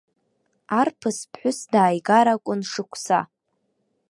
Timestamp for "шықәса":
2.69-3.19